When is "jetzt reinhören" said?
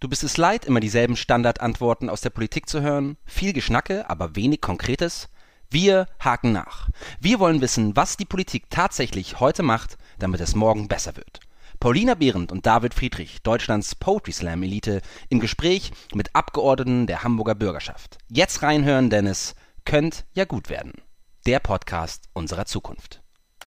18.28-19.10